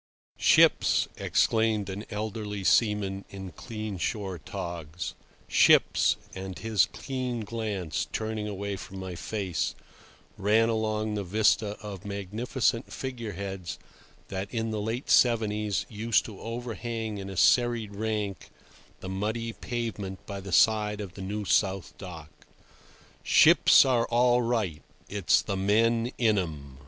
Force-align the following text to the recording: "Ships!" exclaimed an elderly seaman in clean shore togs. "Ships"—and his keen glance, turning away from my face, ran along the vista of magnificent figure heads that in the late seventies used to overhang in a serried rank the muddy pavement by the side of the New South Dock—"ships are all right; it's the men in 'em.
"Ships!" 0.39 1.07
exclaimed 1.17 1.87
an 1.87 2.05
elderly 2.09 2.63
seaman 2.63 3.23
in 3.29 3.51
clean 3.51 3.99
shore 3.99 4.39
togs. 4.39 5.13
"Ships"—and 5.47 6.57
his 6.57 6.87
keen 6.87 7.41
glance, 7.41 8.07
turning 8.11 8.47
away 8.47 8.77
from 8.77 8.97
my 8.97 9.13
face, 9.13 9.75
ran 10.39 10.69
along 10.69 11.13
the 11.13 11.23
vista 11.23 11.77
of 11.83 12.03
magnificent 12.03 12.91
figure 12.91 13.33
heads 13.33 13.77
that 14.29 14.51
in 14.51 14.71
the 14.71 14.81
late 14.81 15.07
seventies 15.11 15.85
used 15.87 16.25
to 16.25 16.39
overhang 16.39 17.19
in 17.19 17.29
a 17.29 17.37
serried 17.37 17.93
rank 17.93 18.49
the 19.01 19.09
muddy 19.09 19.53
pavement 19.53 20.25
by 20.25 20.39
the 20.39 20.51
side 20.51 20.99
of 20.99 21.13
the 21.13 21.21
New 21.21 21.45
South 21.45 21.95
Dock—"ships 21.99 23.85
are 23.85 24.07
all 24.07 24.41
right; 24.41 24.81
it's 25.07 25.43
the 25.43 25.55
men 25.57 26.11
in 26.17 26.39
'em. 26.39 26.79